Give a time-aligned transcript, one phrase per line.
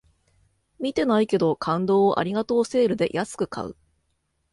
[0.79, 3.75] 見てないけど、感動をありがとうセールで安く買う